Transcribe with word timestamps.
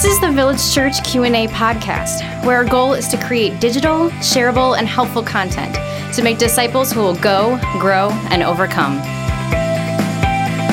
This 0.00 0.14
is 0.14 0.20
the 0.22 0.32
Village 0.32 0.72
Church 0.72 1.04
Q&A 1.04 1.46
podcast, 1.48 2.42
where 2.46 2.56
our 2.56 2.64
goal 2.64 2.94
is 2.94 3.06
to 3.08 3.22
create 3.22 3.60
digital, 3.60 4.08
shareable, 4.22 4.78
and 4.78 4.88
helpful 4.88 5.22
content 5.22 5.74
to 6.14 6.22
make 6.22 6.38
disciples 6.38 6.90
who 6.90 7.00
will 7.00 7.16
go, 7.16 7.60
grow, 7.78 8.08
and 8.30 8.42
overcome. 8.42 8.96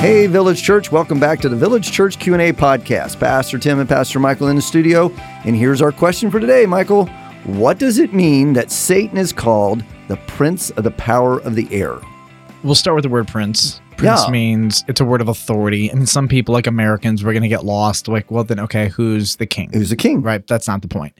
Hey, 0.00 0.26
Village 0.28 0.62
Church, 0.62 0.90
welcome 0.90 1.20
back 1.20 1.40
to 1.40 1.50
the 1.50 1.56
Village 1.56 1.92
Church 1.92 2.18
Q&A 2.18 2.54
podcast. 2.54 3.20
Pastor 3.20 3.58
Tim 3.58 3.80
and 3.80 3.86
Pastor 3.86 4.18
Michael 4.18 4.48
in 4.48 4.56
the 4.56 4.62
studio, 4.62 5.12
and 5.44 5.54
here's 5.54 5.82
our 5.82 5.92
question 5.92 6.30
for 6.30 6.40
today, 6.40 6.64
Michael. 6.64 7.04
What 7.44 7.78
does 7.78 7.98
it 7.98 8.14
mean 8.14 8.54
that 8.54 8.70
Satan 8.70 9.18
is 9.18 9.34
called 9.34 9.84
the 10.08 10.16
prince 10.26 10.70
of 10.70 10.84
the 10.84 10.90
power 10.92 11.38
of 11.40 11.54
the 11.54 11.68
air? 11.70 11.98
We'll 12.62 12.74
start 12.74 12.94
with 12.94 13.02
the 13.02 13.10
word 13.10 13.28
prince. 13.28 13.82
Prince 13.98 14.22
Yeah. 14.26 14.30
means 14.30 14.84
it's 14.88 15.00
a 15.00 15.04
word 15.04 15.20
of 15.20 15.28
authority. 15.28 15.90
I 15.90 15.94
mean, 15.94 16.06
some 16.06 16.28
people, 16.28 16.54
like 16.54 16.66
Americans, 16.66 17.22
we're 17.24 17.32
going 17.32 17.42
to 17.42 17.48
get 17.48 17.64
lost. 17.64 18.08
Like, 18.08 18.30
well, 18.30 18.44
then, 18.44 18.60
okay, 18.60 18.88
who's 18.88 19.36
the 19.36 19.46
king? 19.46 19.70
Who's 19.72 19.90
the 19.90 19.96
king? 19.96 20.22
Right. 20.22 20.46
That's 20.46 20.66
not 20.68 20.80
the 20.82 20.88
point. 20.88 21.12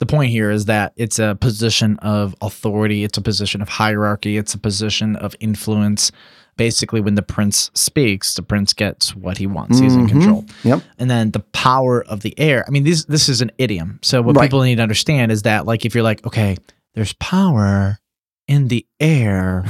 The 0.00 0.06
point 0.06 0.30
here 0.32 0.50
is 0.50 0.64
that 0.64 0.92
it's 0.96 1.18
a 1.20 1.36
position 1.40 1.98
of 2.00 2.34
authority, 2.42 3.04
it's 3.04 3.16
a 3.16 3.22
position 3.22 3.62
of 3.62 3.68
hierarchy, 3.68 4.36
it's 4.36 4.52
a 4.52 4.58
position 4.58 5.14
of 5.16 5.36
influence. 5.38 6.10
Basically, 6.56 7.00
when 7.00 7.14
the 7.14 7.22
prince 7.22 7.70
speaks, 7.74 8.34
the 8.34 8.42
prince 8.42 8.72
gets 8.72 9.14
what 9.14 9.38
he 9.38 9.46
wants. 9.46 9.78
He's 9.78 9.94
in 9.94 10.06
Mhm. 10.06 10.08
control. 10.08 10.44
Yep. 10.64 10.82
And 10.98 11.10
then 11.10 11.30
the 11.32 11.40
power 11.40 12.02
of 12.04 12.20
the 12.20 12.36
air. 12.38 12.64
I 12.66 12.70
mean, 12.70 12.84
this 12.84 13.04
this 13.04 13.28
is 13.28 13.40
an 13.40 13.50
idiom. 13.58 13.98
So 14.02 14.22
what 14.22 14.36
Right. 14.36 14.44
people 14.44 14.62
need 14.62 14.76
to 14.76 14.82
understand 14.82 15.30
is 15.32 15.42
that, 15.42 15.66
like, 15.66 15.84
if 15.84 15.94
you're 15.94 16.04
like, 16.04 16.24
okay, 16.26 16.56
there's 16.94 17.12
power 17.14 17.98
in 18.46 18.68
the 18.68 18.86
air, 19.00 19.64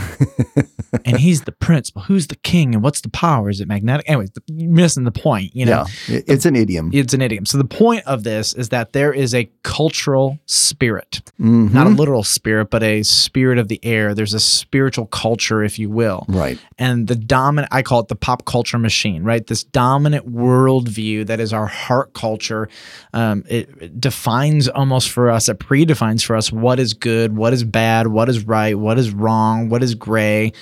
and 1.05 1.19
he's 1.19 1.43
the 1.43 1.53
prince. 1.53 1.91
Well, 1.95 2.05
who's 2.05 2.27
the 2.29 2.37
king, 2.37 2.75
and 2.75 2.83
what's 2.83 3.01
the 3.01 3.09
power? 3.09 3.51
Is 3.51 3.61
it 3.61 3.69
magnetic? 3.69 4.09
Anyways, 4.09 4.31
the, 4.33 4.43
missing 4.53 5.05
the 5.05 5.11
point. 5.13 5.55
You 5.55 5.67
know, 5.67 5.85
yeah, 6.09 6.17
it- 6.19 6.25
it's 6.29 6.47
an 6.47 6.57
idiom. 6.57 6.91
it's 6.93 7.15
an 7.15 7.23
idiom. 7.23 7.47
So 7.47 7.59
the 7.59 7.65
point 7.65 8.05
of 8.07 8.23
this 8.25 8.55
is 8.55 8.69
that 8.71 8.93
there 8.93 9.13
is 9.13 9.35
a 9.35 9.51
cultural 9.63 10.39
spirit, 10.47 11.23
Mhm. 11.41 11.73
not 11.73 11.87
a 11.87 11.91
literal 11.91 12.23
spirit, 12.23 12.71
but 12.71 12.83
a 12.83 13.03
spirit 13.03 13.59
of 13.59 13.69
the 13.69 13.81
air. 13.85 14.15
There's 14.15 14.35
a 14.35 14.41
spiritual 14.41 15.07
culture, 15.07 15.63
if 15.63 15.79
you 15.79 15.91
will 15.91 16.25
Right. 16.29 16.59
and 16.79 17.07
the 17.07 17.15
dominant 17.17 17.73
i 17.73 17.83
call 17.83 18.01
it 18.01 18.09
the 18.09 18.17
pop 18.17 18.45
culture 18.45 18.79
machine 18.79 19.23
right 19.23 19.47
this 19.47 19.63
dominant 19.65 20.31
worldview 20.33 21.27
that 21.27 21.41
is 21.41 21.53
our 21.53 21.67
heart 21.67 22.13
culture 22.15 22.69
um, 23.13 23.45
it, 23.49 23.69
it 23.81 24.01
defines 24.01 24.69
almost 24.69 25.09
for 25.11 25.31
us 25.31 25.49
it 25.49 25.59
predefines 25.59 26.25
for 26.25 26.37
us 26.37 26.51
what 26.53 26.79
is 26.81 26.95
good 26.95 27.37
what 27.37 27.53
is 27.53 27.65
bad 27.65 28.07
what 28.09 28.29
is 28.29 28.45
right 28.47 28.79
what 28.79 28.99
is 28.99 29.13
wrong 29.21 29.69
what 29.69 29.83
is 29.83 29.95
gray. 29.95 30.53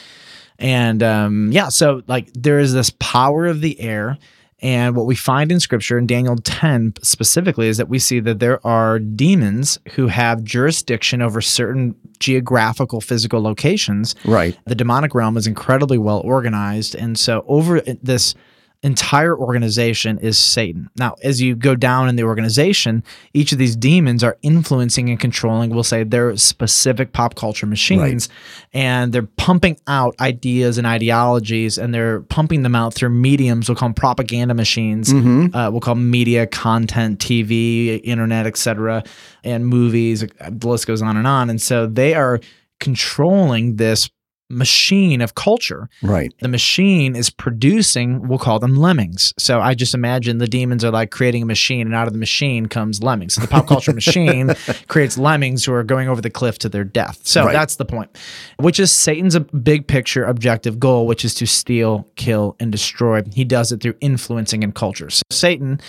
And 0.58 1.02
um, 1.02 1.50
yeah 1.52 1.68
so 1.68 2.02
like 2.06 2.30
there 2.34 2.58
is 2.58 2.72
this 2.72 2.90
power 2.98 3.46
of 3.46 3.60
the 3.60 3.80
air. 3.80 4.18
And 4.62 4.94
what 4.94 5.06
we 5.06 5.16
find 5.16 5.50
in 5.50 5.58
scripture 5.58 5.98
in 5.98 6.06
Daniel 6.06 6.36
10 6.36 6.94
specifically 7.02 7.66
is 7.66 7.78
that 7.78 7.88
we 7.88 7.98
see 7.98 8.20
that 8.20 8.38
there 8.38 8.64
are 8.64 9.00
demons 9.00 9.76
who 9.94 10.06
have 10.06 10.44
jurisdiction 10.44 11.20
over 11.20 11.40
certain 11.40 11.96
geographical 12.20 13.00
physical 13.00 13.42
locations. 13.42 14.14
Right. 14.24 14.56
the 14.66 14.76
demonic 14.76 15.16
realm 15.16 15.36
is 15.36 15.48
incredibly 15.48 15.98
well 15.98 16.20
organized. 16.20 16.94
And 16.94 17.18
so 17.18 17.44
over 17.48 17.80
this 17.80 18.36
entire 18.82 19.36
organization 19.36 20.18
is 20.18 20.38
satan. 20.38 20.88
Now 20.96 21.14
as 21.22 21.40
you 21.40 21.54
go 21.54 21.74
down 21.76 22.08
in 22.08 22.16
the 22.16 22.24
organization 22.24 23.04
each 23.32 23.52
of 23.52 23.58
these 23.58 23.76
demons 23.76 24.24
are 24.24 24.36
influencing 24.42 25.08
and 25.08 25.20
controlling 25.20 25.70
we'll 25.70 25.84
say 25.84 26.02
their 26.02 26.36
specific 26.36 27.12
pop 27.12 27.34
culture 27.34 27.66
machines. 27.66 28.28
And 28.72 29.12
they're 29.12 29.22
pumping 29.36 29.78
out 29.86 30.14
ideas 30.20 30.78
and 30.78 30.86
ideologies 30.86 31.78
and 31.78 31.94
they're 31.94 32.22
pumping 32.22 32.62
them 32.62 32.74
out 32.74 32.94
through 32.94 33.10
mediums 33.10 33.68
we'll 33.68 33.76
call 33.76 33.88
them 33.90 33.94
propaganda 33.94 34.54
machines. 34.54 35.12
Mhm. 35.12 35.54
uh, 35.54 35.70
we'll 35.70 35.80
call 35.80 35.94
them 35.94 36.10
media 36.10 36.46
content 36.46 37.18
tv 37.20 38.00
internet 38.02 38.46
etc 38.46 39.04
and 39.44 39.66
movies 39.66 40.20
the 40.50 40.68
list 40.68 40.86
goes 40.86 41.02
on 41.02 41.16
and 41.16 41.26
on. 41.26 41.50
And 41.50 41.60
so 41.60 41.86
they 41.86 42.14
are 42.14 42.40
controlling 42.80 43.76
this 43.76 44.10
machine 44.52 45.20
of 45.20 45.34
culture. 45.34 45.88
Right. 46.02 46.32
the 46.40 46.48
machine 46.48 47.16
is 47.16 47.30
producing 47.30 48.28
we'll 48.28 48.38
call 48.38 48.58
them 48.58 48.76
lemmings. 48.76 49.32
So 49.38 49.60
i 49.60 49.74
just 49.74 49.94
imagine 49.94 50.38
the 50.38 50.46
demons 50.46 50.84
are 50.84 50.90
like 50.90 51.10
creating 51.10 51.42
a 51.42 51.46
machine 51.46 51.86
and 51.86 51.94
out 51.94 52.06
of 52.06 52.12
the 52.12 52.18
machine 52.18 52.66
comes 52.66 53.02
lemmings. 53.02 53.34
So 53.34 53.40
the 53.40 53.48
pop 53.48 53.66
culture 53.66 53.92
machine 54.02 54.54
creates 54.88 55.16
lemmings 55.18 55.64
who 55.64 55.72
are 55.72 55.82
going 55.84 56.08
over 56.08 56.20
the 56.20 56.30
cliff 56.30 56.58
to 56.60 56.68
their 56.68 56.84
death. 56.84 57.20
So 57.24 57.44
Right. 57.44 57.52
that's 57.52 57.76
the 57.76 57.84
point 57.84 58.16
which 58.58 58.78
is 58.78 58.92
satan's 58.92 59.34
a 59.34 59.40
big 59.40 59.86
picture 59.86 60.24
objective 60.24 60.78
goal 60.78 61.06
which 61.06 61.24
is 61.24 61.34
to 61.34 61.46
steal 61.46 62.06
kill 62.16 62.56
and 62.60 62.70
destroy. 62.70 63.22
He 63.32 63.44
does 63.44 63.72
it 63.72 63.80
through 63.82 63.94
influencing 64.00 64.62
and 64.62 64.74
cultures 64.74 65.16
so 65.16 65.22
satan 65.30 65.80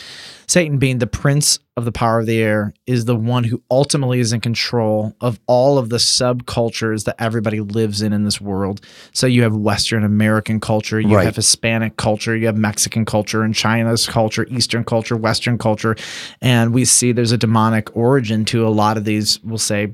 satan 0.48 0.78
being 0.78 1.00
the 1.00 1.08
prince 1.08 1.60
of 1.76 1.86
the 1.86 1.92
power 1.92 2.20
of 2.20 2.28
the 2.28 2.40
air 2.40 2.72
is 2.86 3.06
the 3.06 3.16
one 3.16 3.44
who 3.44 3.62
ultimately 3.72 4.20
is 4.20 4.32
in 4.32 4.40
control 4.40 5.16
of 5.22 5.40
all 5.48 5.80
of 5.80 5.90
the 5.90 5.98
subcultures 5.98 7.06
that 7.06 7.16
everybody 7.18 7.60
lives 7.62 8.02
in 8.04 8.14
in 8.14 8.24
this 8.26 8.40
world 8.40 8.80
so 9.12 9.26
you 9.26 9.42
have 9.42 9.56
Western 9.56 10.04
American 10.04 10.60
culture, 10.60 11.00
you 11.00 11.16
Right. 11.16 11.26
have 11.26 11.36
Hispanic 11.36 11.98
culture, 11.98 12.36
you 12.36 12.46
have 12.46 12.58
Mexican 12.58 13.06
culture, 13.06 13.42
and 13.42 13.56
China's 13.56 14.06
culture, 14.06 14.46
Eastern 14.52 14.84
culture, 14.84 15.18
Western 15.18 15.58
culture, 15.58 15.96
and 16.42 16.74
we 16.74 16.86
see 16.86 17.12
there's 17.12 17.32
a 17.32 17.38
demonic 17.38 17.96
origin 17.96 18.46
to 18.46 18.68
a 18.68 18.70
lot 18.70 18.96
of 18.98 19.06
these, 19.06 19.42
we'll 19.44 19.58
say, 19.58 19.94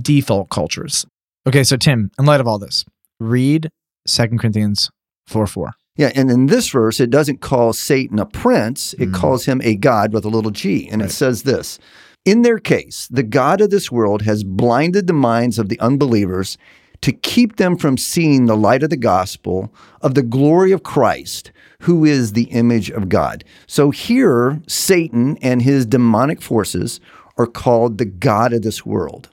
default 0.00 0.48
cultures. 0.48 1.04
Okay, 1.46 1.64
so 1.64 1.76
Tim, 1.76 2.10
in 2.18 2.24
light 2.24 2.40
of 2.40 2.46
all 2.48 2.58
this, 2.58 2.84
read 3.20 3.68
2 4.08 4.26
Corinthians 4.38 4.90
4 5.26 5.46
4. 5.46 5.72
Yeah, 5.96 6.10
and 6.14 6.30
in 6.30 6.46
this 6.46 6.68
verse, 6.70 6.98
it 6.98 7.10
doesn't 7.10 7.40
call 7.40 7.72
Satan 7.72 8.18
a 8.18 8.26
prince, 8.26 8.94
it 8.98 9.10
Mm. 9.10 9.14
calls 9.14 9.44
him 9.44 9.60
a 9.62 9.76
god 9.76 10.12
with 10.12 10.24
a 10.24 10.28
little 10.28 10.50
g. 10.50 10.88
And 10.90 11.00
Right. 11.02 11.10
it 11.10 11.14
says 11.14 11.42
this 11.42 11.78
In 12.26 12.40
their 12.40 12.58
case, 12.58 13.06
the 13.10 13.22
God 13.22 13.60
of 13.60 13.68
this 13.68 13.92
world 13.92 14.22
has 14.22 14.44
blinded 14.44 15.06
the 15.06 15.12
minds 15.12 15.58
of 15.58 15.68
the 15.68 15.78
unbelievers 15.78 16.56
to 17.02 17.12
keep 17.12 17.56
them 17.56 17.76
from 17.76 17.98
seeing 17.98 18.46
the 18.46 18.56
light 18.56 18.82
of 18.82 18.88
the 18.88 18.96
gospel 18.96 19.70
of 20.00 20.14
the 20.14 20.22
glory 20.22 20.72
of 20.72 20.82
Christ, 20.82 21.52
who 21.80 22.02
is 22.06 22.32
the 22.32 22.44
image 22.44 22.88
of 22.90 23.10
God. 23.10 23.44
So 23.66 23.90
here, 23.90 24.62
Satan 24.66 25.36
and 25.42 25.60
his 25.60 25.84
demonic 25.84 26.40
forces 26.40 26.98
are 27.36 27.46
called 27.46 27.98
the 27.98 28.06
God 28.06 28.54
of 28.54 28.62
this 28.62 28.86
world 28.86 29.28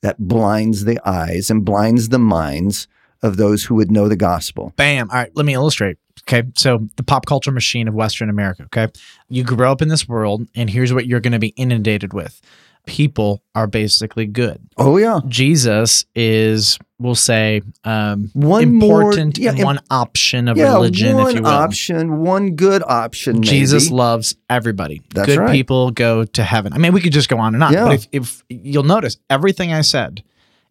that 0.00 0.28
blinds 0.28 0.84
the 0.84 1.00
eyes 1.04 1.50
and 1.50 1.64
blinds 1.64 2.10
the 2.10 2.20
minds 2.20 2.86
of 3.22 3.36
those 3.36 3.64
who 3.64 3.74
would 3.76 3.90
know 3.90 4.08
the 4.08 4.16
gospel. 4.16 4.72
Bam. 4.76 5.10
All 5.10 5.16
right, 5.16 5.30
let 5.34 5.44
me 5.46 5.54
illustrate. 5.54 5.98
Okay. 6.28 6.48
So 6.56 6.88
the 6.96 7.02
pop 7.02 7.26
culture 7.26 7.50
machine 7.50 7.88
of 7.88 7.94
Western 7.94 8.30
America. 8.30 8.64
Okay. 8.64 8.88
You 9.28 9.42
grow 9.44 9.72
up 9.72 9.82
in 9.82 9.88
this 9.88 10.08
world, 10.08 10.46
and 10.54 10.70
here's 10.70 10.92
what 10.92 11.06
you're 11.06 11.20
going 11.20 11.32
to 11.32 11.38
be 11.38 11.48
inundated 11.48 12.12
with 12.12 12.40
people 12.86 13.42
are 13.54 13.66
basically 13.66 14.26
good. 14.26 14.58
Oh, 14.76 14.96
yeah. 14.96 15.20
Jesus 15.28 16.06
is, 16.14 16.78
we'll 16.98 17.14
say, 17.14 17.60
um, 17.84 18.30
One 18.32 18.74
more- 18.74 19.02
important 19.02 19.38
yeah, 19.38 19.50
and 19.50 19.62
one 19.62 19.80
option 19.90 20.48
of 20.48 20.56
yeah, 20.56 20.72
religion, 20.72 21.16
one 21.16 21.28
if 21.28 21.34
you 21.36 21.42
will. 21.42 21.50
option, 21.50 22.18
one 22.22 22.56
good 22.56 22.82
option. 22.84 23.34
Maybe. 23.36 23.48
Jesus 23.48 23.90
loves 23.90 24.34
everybody. 24.48 25.02
That's 25.14 25.28
right, 25.28 25.34
Good 25.34 25.40
right. 25.40 25.52
people 25.52 25.90
go 25.90 26.24
to 26.24 26.42
heaven. 26.42 26.72
I 26.72 26.78
mean, 26.78 26.92
we 26.92 27.00
could 27.02 27.12
just 27.12 27.28
go 27.28 27.38
on 27.38 27.54
and 27.54 27.62
on. 27.62 27.72
Yeah. 27.72 27.84
But 27.84 27.94
if, 27.94 28.08
if 28.12 28.44
you'll 28.48 28.82
notice, 28.82 29.18
everything 29.28 29.72
I 29.72 29.82
said 29.82 30.22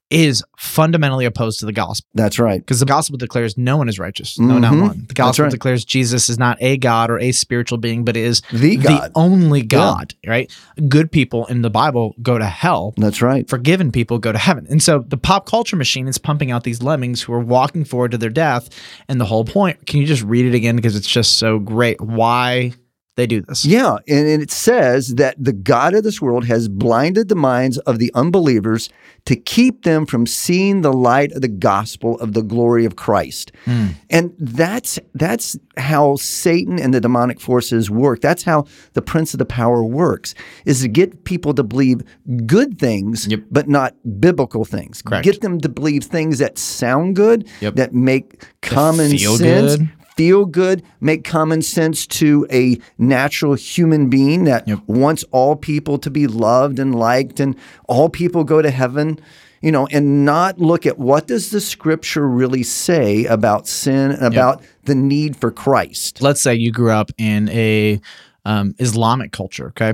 is 0.09 0.43
fundamentally 0.57 1.25
opposed 1.25 1.59
to 1.59 1.65
the 1.65 1.71
gospel. 1.71 2.07
That's 2.15 2.39
right. 2.39 2.59
Because 2.59 2.79
the 2.79 2.85
gospel 2.85 3.17
declares 3.17 3.57
no 3.57 3.77
one 3.77 3.87
is 3.87 3.99
righteous. 3.99 4.39
No, 4.39 4.57
not 4.57 4.73
Mhm. 4.73 4.81
one. 4.81 5.05
The 5.07 5.13
gospel 5.13 5.43
right. 5.43 5.51
declares 5.51 5.85
Jesus 5.85 6.29
is 6.29 6.39
not 6.39 6.57
a 6.61 6.77
God 6.77 7.11
or 7.11 7.19
a 7.19 7.31
spiritual 7.31 7.77
being, 7.77 8.03
but 8.03 8.17
is 8.17 8.41
The 8.51 8.77
God. 8.77 9.11
only 9.15 9.61
God, 9.61 10.15
right? 10.25 10.51
Good 10.87 11.11
people 11.11 11.45
in 11.45 11.61
the 11.61 11.69
Bible 11.69 12.15
go 12.21 12.37
to 12.37 12.45
hell. 12.45 12.93
That's 12.97 13.21
right. 13.21 13.47
Forgiven 13.47 13.91
people 13.91 14.17
go 14.17 14.31
to 14.31 14.37
heaven. 14.39 14.65
And 14.69 14.81
so 14.81 15.05
the 15.07 15.17
pop 15.17 15.45
culture 15.45 15.75
machine 15.75 16.07
is 16.07 16.17
pumping 16.17 16.49
out 16.51 16.63
these 16.63 16.81
lemmings 16.81 17.21
who 17.21 17.33
are 17.33 17.39
walking 17.39 17.85
forward 17.85 18.11
to 18.11 18.17
their 18.17 18.29
death. 18.29 18.69
And 19.07 19.21
the 19.21 19.25
whole 19.25 19.45
point, 19.45 19.85
can 19.85 19.99
you 19.99 20.07
just 20.07 20.23
read 20.23 20.45
it 20.45 20.55
again? 20.55 20.75
Because 20.75 20.95
it's 20.95 21.07
just 21.07 21.33
so 21.37 21.59
great. 21.59 22.01
Why 22.01 22.73
they 23.19 23.27
do 23.27 23.41
this. 23.41 23.65
Yeah, 23.65 23.97
and, 24.07 24.27
and 24.27 24.41
it 24.41 24.51
says 24.51 25.15
that 25.15 25.35
the 25.37 25.53
God 25.53 25.93
of 25.93 26.03
this 26.03 26.21
world 26.21 26.45
has 26.45 26.67
blinded 26.67 27.27
the 27.29 27.35
minds 27.35 27.77
of 27.79 27.99
the 27.99 28.11
unbelievers 28.15 28.89
to 29.25 29.35
keep 29.35 29.83
them 29.83 30.05
from 30.05 30.25
seeing 30.25 30.81
the 30.81 30.93
light 30.93 31.31
of 31.33 31.41
the 31.41 31.47
gospel 31.49 32.17
of 32.19 32.33
the 32.33 32.41
glory 32.41 32.85
of 32.85 32.95
Christ. 32.95 33.51
Hmm. 33.65 33.87
And 34.09 34.33
that's 34.39 34.97
that's 35.13 35.57
how 35.77 36.15
Satan 36.15 36.79
and 36.79 36.93
the 36.93 37.01
demonic 37.01 37.39
forces 37.39 37.89
work. 37.89 38.21
That's 38.21 38.43
how 38.43 38.65
the 38.93 39.01
prince 39.01 39.33
of 39.33 39.37
the 39.37 39.45
power 39.45 39.83
works 39.83 40.33
is 40.65 40.81
to 40.81 40.87
get 40.87 41.25
people 41.25 41.53
to 41.53 41.63
believe 41.63 42.01
good 42.45 42.79
things 42.79 43.27
Yep. 43.27 43.41
but 43.51 43.67
not 43.67 43.95
biblical 44.19 44.65
things. 44.65 45.01
Correct. 45.01 45.23
Get 45.25 45.41
them 45.41 45.59
to 45.61 45.69
believe 45.69 46.03
things 46.05 46.39
that 46.39 46.57
sound 46.57 47.15
good, 47.15 47.47
Yep. 47.61 47.75
that 47.75 47.93
make 47.93 48.43
common 48.61 49.17
sense 49.17 49.39
good. 49.77 49.89
Feel 50.19 50.45
good, 50.45 50.83
make 50.99 51.23
common 51.23 51.61
sense 51.61 52.05
to 52.05 52.45
a 52.51 52.77
natural 52.97 53.53
human 53.53 54.09
being 54.09 54.43
that 54.43 54.67
Yep. 54.67 54.79
wants 54.87 55.23
all 55.31 55.55
people 55.55 55.97
to 55.97 56.09
be 56.11 56.27
loved 56.27 56.77
and 56.77 56.93
liked 56.93 57.39
and 57.39 57.55
all 57.87 58.09
people 58.09 58.43
go 58.43 58.61
to 58.61 58.69
heaven, 58.69 59.17
you 59.61 59.71
know, 59.71 59.87
and 59.91 60.25
not 60.25 60.59
look 60.59 60.85
at 60.85 60.99
what 60.99 61.25
does 61.27 61.51
the 61.51 61.61
scripture 61.61 62.27
really 62.27 62.63
say 62.63 63.23
about 63.27 63.65
sin 63.65 64.11
and 64.11 64.23
about 64.23 64.61
the 64.83 64.93
need 64.95 65.37
for 65.37 65.51
Christ. 65.51 66.21
let's 66.21 66.41
say 66.41 66.53
you 66.53 66.71
grew 66.73 66.91
up 66.91 67.11
in 67.17 67.47
a 67.49 68.01
um, 68.45 68.73
Islamic 68.79 69.31
culture. 69.31 69.73
Okay, 69.77 69.93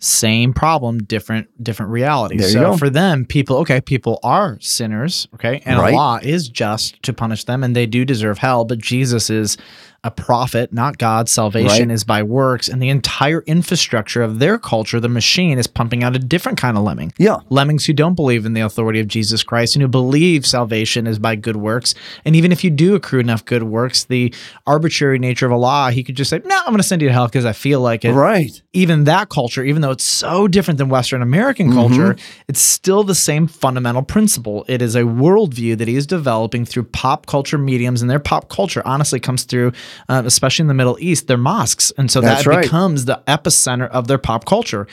same 0.00 0.52
problem, 0.52 0.98
different 0.98 1.48
different 1.62 1.92
reality. 1.92 2.36
Mm. 2.36 2.40
There 2.40 2.48
so 2.50 2.76
for 2.76 2.90
them, 2.90 3.24
people, 3.24 3.56
okay, 3.58 3.80
people 3.80 4.18
are 4.22 4.58
sinners. 4.60 5.28
Okay, 5.34 5.62
and 5.64 5.78
Right. 5.78 5.94
Allah 5.94 6.20
is 6.22 6.48
just 6.48 7.02
to 7.04 7.12
punish 7.12 7.44
them, 7.44 7.62
and 7.62 7.74
they 7.74 7.86
do 7.86 8.04
deserve 8.04 8.38
hell. 8.38 8.64
But 8.64 8.78
Jesus 8.78 9.30
is 9.30 9.56
a 10.04 10.10
prophet, 10.10 10.72
not 10.72 10.98
God. 10.98 11.28
Salvation 11.28 11.88
Right. 11.88 11.94
is 11.94 12.04
by 12.04 12.22
works, 12.22 12.68
and 12.68 12.80
the 12.80 12.90
entire 12.90 13.42
infrastructure 13.46 14.22
of 14.22 14.38
their 14.38 14.58
culture, 14.58 15.00
the 15.00 15.08
machine, 15.08 15.58
is 15.58 15.66
pumping 15.66 16.04
out 16.04 16.14
a 16.14 16.18
different 16.18 16.58
kind 16.58 16.76
of 16.76 16.84
lemming. 16.84 17.12
Yeah. 17.18 17.38
Lemmings 17.48 17.86
who 17.86 17.92
don't 17.94 18.14
believe 18.14 18.44
in 18.46 18.52
the 18.52 18.60
authority 18.60 19.00
of 19.00 19.08
Jesus 19.08 19.42
Christ 19.42 19.74
and 19.74 19.82
who 19.82 19.88
believe 19.88 20.46
salvation 20.46 21.06
is 21.06 21.18
by 21.18 21.34
good 21.36 21.56
works. 21.56 21.94
And 22.24 22.36
even 22.36 22.52
if 22.52 22.62
you 22.62 22.70
do 22.70 22.94
accrue 22.94 23.18
enough 23.20 23.44
good 23.44 23.62
works, 23.64 24.04
the 24.04 24.32
arbitrary 24.66 25.18
nature 25.18 25.46
of 25.46 25.52
Allah, 25.52 25.90
he 25.90 26.04
could 26.04 26.16
just 26.16 26.30
say, 26.30 26.40
No, 26.44 26.56
I'm 26.58 26.66
going 26.66 26.76
to 26.76 26.82
send 26.82 27.02
you 27.02 27.08
to 27.08 27.12
hell 27.12 27.26
because 27.26 27.44
I 27.46 27.52
feel 27.52 27.80
like 27.80 28.04
it. 28.04 28.12
Right. 28.12 28.60
Even 28.74 29.04
that 29.04 29.30
culture, 29.30 29.64
even 29.64 29.80
though 29.82 29.90
it's 29.90 30.04
so 30.04 30.46
different 30.48 30.78
than 30.78 30.88
Western 30.88 31.22
American 31.22 31.64
Mm-hmm. 31.64 31.74
culture, 31.78 32.16
it's 32.48 32.60
still 32.60 33.04
the 33.04 33.14
same 33.14 33.46
fundamental 33.46 34.02
principle. 34.02 34.64
It 34.68 34.82
is 34.82 34.94
a 34.94 35.02
worldview 35.02 35.78
that 35.78 35.88
he 35.88 35.96
is 35.96 36.06
developing 36.06 36.64
through 36.66 36.82
pop 36.84 37.24
culture 37.26 37.56
mediums, 37.56 38.02
and 38.02 38.10
their 38.10 38.18
pop 38.20 38.48
culture 38.50 38.82
honestly 38.84 39.18
comes 39.18 39.44
through, 39.44 39.72
uh, 40.08 40.22
especially 40.24 40.64
in 40.64 40.68
the 40.68 40.74
Middle 40.74 40.96
East, 41.00 41.26
their 41.26 41.36
mosques. 41.36 41.92
And 41.98 42.10
so 42.10 42.20
That's 42.20 42.44
that 42.44 42.50
right. 42.50 42.62
becomes 42.62 43.04
the 43.04 43.22
epicenter 43.26 43.88
of 43.88 44.08
their 44.08 44.18
pop 44.18 44.44
culture. 44.44 44.86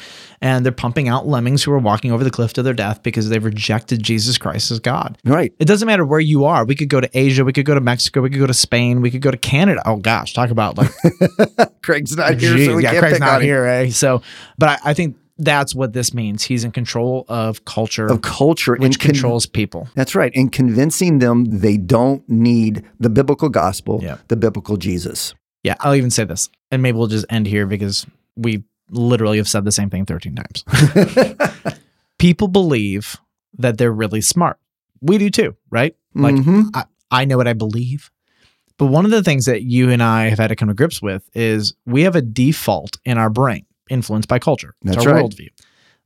And 0.44 0.66
they're 0.66 0.72
pumping 0.72 1.08
out 1.08 1.28
lemmings 1.28 1.64
who 1.64 1.72
are 1.72 1.78
walking 1.78 2.12
over 2.12 2.24
the 2.24 2.32
cliff 2.32 2.54
to 2.54 2.64
their 2.64 2.74
death 2.74 3.04
because 3.04 3.30
they've 3.30 3.44
rejected 3.44 4.02
Jesus 4.02 4.40
Christ 4.40 4.72
as 4.72 4.80
God. 4.80 5.18
Right. 5.24 5.54
It 5.60 5.66
doesn't 5.66 5.86
matter 5.86 6.04
where 6.04 6.20
you 6.20 6.46
are. 6.46 6.66
We 6.66 6.74
could 6.74 6.90
go 6.90 7.00
to 7.00 7.10
Asia, 7.14 7.46
we 7.46 7.54
could 7.54 7.66
go 7.66 7.76
to 7.76 7.82
Mexico, 7.82 8.22
we 8.22 8.32
could 8.32 8.40
go 8.40 8.48
to 8.48 8.54
Spain, 8.54 9.02
we 9.02 9.12
could 9.12 9.22
go 9.22 9.30
to 9.30 9.38
Canada. 9.38 9.82
Oh 9.86 9.98
gosh, 9.98 10.34
talk 10.34 10.50
about 10.50 10.78
like 10.78 10.92
Craig's 11.84 12.18
not 12.18 12.40
here, 12.40 12.56
Jeez, 12.56 12.66
so 12.66 12.76
we 12.76 12.84
yeah, 12.84 12.92
can't 12.92 13.04
Craig's 13.04 13.20
not 13.20 13.42
here, 13.44 13.66
eh? 13.66 13.90
So, 13.90 14.24
but 14.58 14.70
I, 14.70 14.92
I 14.92 14.94
think 14.96 15.18
that's 15.44 15.74
what 15.76 15.94
this 15.94 16.14
means. 16.14 16.44
He's 16.44 16.64
in 16.64 16.72
control 16.72 17.26
of 17.28 17.66
culture, 17.66 18.08
Of 18.08 18.22
culture 18.22 18.76
which 18.76 19.00
con- 19.00 19.12
controls 19.12 19.46
people. 19.46 19.88
That's 19.96 20.16
right. 20.16 20.32
And 20.36 20.52
convincing 20.52 21.20
them 21.20 21.46
they 21.46 21.78
don't 21.78 22.28
need 22.30 22.84
the 23.00 23.10
biblical 23.10 23.50
gospel, 23.50 24.04
the 24.28 24.36
biblical 24.36 24.78
Jesus. 24.78 25.34
Yeah, 25.64 25.76
I'll 25.80 25.96
even 25.96 26.10
say 26.12 26.24
this, 26.24 26.50
and 26.72 26.82
maybe 26.82 26.98
we'll 26.98 27.08
just 27.08 27.26
end 27.30 27.46
here 27.48 27.68
because 27.68 28.06
we 28.36 28.64
literally 28.90 29.38
have 29.38 29.48
said 29.48 29.64
the 29.66 29.72
same 29.72 29.90
thing 29.90 30.06
13 30.06 30.36
times. 30.36 30.64
people 32.18 32.48
believe 32.48 33.18
that 33.58 33.78
they're 33.78 33.92
really 33.92 34.22
smart. 34.22 34.58
We 35.02 35.18
do 35.18 35.30
too, 35.30 35.56
right? 35.70 35.96
Like, 36.14 36.36
Mhm. 36.36 36.70
I, 36.74 36.86
I 37.10 37.26
know 37.26 37.38
what 37.38 37.48
I 37.48 37.54
believe. 37.54 38.12
But 38.78 38.88
one 38.88 39.06
of 39.06 39.12
the 39.12 39.22
things 39.24 39.46
that 39.46 39.62
you 39.64 39.90
and 39.92 40.02
I 40.02 40.30
have 40.30 40.40
had 40.40 40.48
to 40.48 40.56
come 40.56 40.68
to 40.70 40.74
grips 40.74 41.02
with 41.02 41.30
is 41.36 41.74
we 41.86 42.02
have 42.04 42.16
a 42.16 42.22
default 42.22 42.98
in 43.06 43.18
our 43.18 43.30
brain 43.30 43.66
influenced 43.92 44.28
by 44.28 44.40
culture. 44.40 44.74
It's 44.84 44.96
That's 44.96 45.06
our 45.08 45.14
right. 45.14 45.26
worldview 45.26 45.50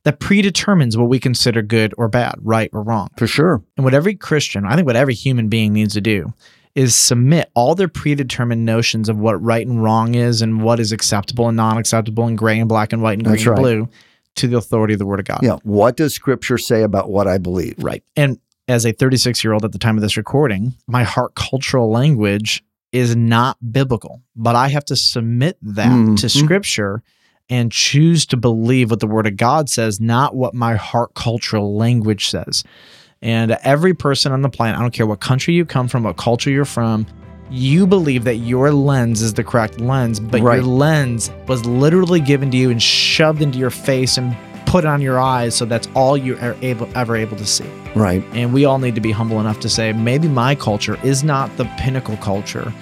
that 0.04 0.20
predetermines 0.20 0.96
what 0.96 1.08
we 1.08 1.18
consider 1.18 1.62
good 1.62 1.92
or 1.98 2.08
bad, 2.08 2.34
right 2.42 2.70
or 2.72 2.82
wrong. 2.82 3.08
For 3.16 3.26
sure. 3.26 3.62
And 3.76 3.84
what 3.84 3.92
every 3.94 4.14
Christian, 4.14 4.64
I 4.64 4.76
think 4.76 4.86
what 4.86 4.94
every 4.96 5.14
human 5.14 5.48
being 5.48 5.72
needs 5.72 5.94
to 5.94 6.00
do 6.00 6.32
is 6.76 6.94
submit 6.94 7.50
all 7.54 7.74
their 7.74 7.88
predetermined 7.88 8.64
notions 8.64 9.08
of 9.08 9.16
what 9.18 9.42
right 9.42 9.66
and 9.66 9.82
wrong 9.82 10.14
is 10.14 10.42
and 10.42 10.62
what 10.62 10.78
is 10.78 10.92
acceptable 10.92 11.48
and 11.48 11.56
non 11.56 11.78
acceptable 11.78 12.26
and 12.26 12.36
gray 12.38 12.58
and 12.60 12.68
black 12.68 12.92
and 12.92 13.02
white 13.02 13.14
and 13.18 13.24
green 13.24 13.36
That's 13.36 13.46
and 13.46 13.56
blue 13.56 13.88
to 14.36 14.46
the 14.46 14.58
authority 14.58 14.92
of 14.92 14.98
the 14.98 15.06
Word 15.06 15.18
of 15.18 15.24
God. 15.24 15.40
Yeah. 15.42 15.56
What 15.62 15.96
does 15.96 16.14
scripture 16.14 16.58
say 16.58 16.82
about 16.82 17.10
what 17.10 17.26
I 17.26 17.38
believe? 17.38 17.74
Right. 17.78 18.04
And 18.14 18.38
as 18.68 18.84
a 18.84 18.92
36 18.92 19.42
year 19.42 19.54
old 19.54 19.64
at 19.64 19.72
the 19.72 19.78
time 19.78 19.96
of 19.96 20.02
this 20.02 20.16
recording, 20.16 20.74
my 20.86 21.02
heart 21.02 21.34
cultural 21.34 21.90
language 21.90 22.62
is 22.92 23.16
not 23.16 23.56
biblical, 23.72 24.22
but 24.36 24.54
I 24.54 24.68
have 24.68 24.84
to 24.86 24.96
submit 24.96 25.56
that 25.62 25.88
to 25.88 26.26
Mhm. 26.26 26.44
scripture 26.44 27.02
and 27.48 27.70
choose 27.70 28.26
to 28.26 28.36
believe 28.36 28.90
what 28.90 29.00
the 29.00 29.06
word 29.06 29.26
of 29.26 29.36
God 29.36 29.68
says, 29.68 30.00
not 30.00 30.34
what 30.34 30.54
my 30.54 30.74
heart 30.74 31.14
cultural 31.14 31.76
language 31.76 32.28
says. 32.28 32.64
And 33.22 33.52
every 33.62 33.94
person 33.94 34.32
on 34.32 34.42
the 34.42 34.48
planet, 34.48 34.78
I 34.78 34.82
don't 34.82 34.92
care 34.92 35.06
what 35.06 35.20
country 35.20 35.54
you 35.54 35.64
come 35.64 35.88
from, 35.88 36.02
what 36.02 36.16
culture 36.16 36.50
you're 36.50 36.64
from, 36.64 37.06
you 37.50 37.86
believe 37.86 38.24
that 38.24 38.36
your 38.36 38.72
lens 38.72 39.22
is 39.22 39.34
the 39.34 39.44
correct 39.44 39.80
lens, 39.80 40.18
but 40.18 40.40
Right. 40.42 40.56
your 40.56 40.64
lens 40.64 41.30
was 41.46 41.64
literally 41.64 42.20
given 42.20 42.50
to 42.50 42.56
you 42.56 42.70
and 42.70 42.82
shoved 42.82 43.40
into 43.40 43.58
your 43.58 43.70
face 43.70 44.18
and 44.18 44.36
put 44.66 44.84
on 44.84 45.00
your 45.00 45.20
eyes, 45.20 45.54
so 45.54 45.64
that's 45.64 45.88
all 45.94 46.16
you 46.16 46.36
are 46.38 46.56
able 46.60 46.88
ever 46.96 47.16
able 47.16 47.36
to 47.36 47.46
see. 47.46 47.64
Right. 47.94 48.22
And 48.32 48.52
we 48.52 48.64
all 48.64 48.78
need 48.80 48.96
to 48.96 49.00
be 49.00 49.12
humble 49.12 49.38
enough 49.40 49.60
to 49.60 49.68
say, 49.68 49.92
maybe 49.92 50.26
my 50.26 50.56
culture 50.56 50.98
is 51.04 51.22
not 51.22 51.56
the 51.56 51.64
pinnacle 51.78 52.16
culture. 52.16 52.72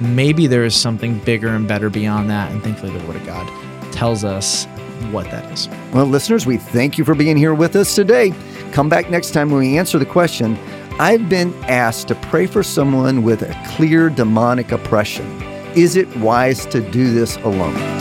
Maybe 0.00 0.46
there 0.46 0.64
is 0.64 0.74
something 0.74 1.18
bigger 1.20 1.48
and 1.48 1.66
better 1.66 1.90
beyond 1.90 2.30
that. 2.30 2.52
And 2.52 2.62
thankfully, 2.62 2.96
the 2.96 3.04
Word 3.06 3.16
of 3.16 3.26
God 3.26 3.46
tells 3.92 4.24
us 4.24 4.66
what 5.10 5.30
that 5.30 5.50
is. 5.52 5.68
Well, 5.92 6.06
listeners, 6.06 6.46
we 6.46 6.56
thank 6.56 6.98
you 6.98 7.04
for 7.04 7.14
being 7.14 7.36
here 7.36 7.54
with 7.54 7.76
us 7.76 7.94
today. 7.94 8.32
Come 8.72 8.88
back 8.88 9.10
next 9.10 9.32
time 9.32 9.50
when 9.50 9.60
we 9.60 9.78
answer 9.78 9.98
the 9.98 10.06
question 10.06 10.58
I've 10.98 11.28
been 11.28 11.54
asked 11.64 12.08
to 12.08 12.14
pray 12.14 12.46
for 12.46 12.62
someone 12.62 13.22
with 13.22 13.42
a 13.42 13.54
clear 13.76 14.10
demonic 14.10 14.72
oppression. 14.72 15.42
Is 15.74 15.96
it 15.96 16.14
wise 16.18 16.66
to 16.66 16.80
do 16.90 17.12
this 17.12 17.36
alone? 17.38 17.91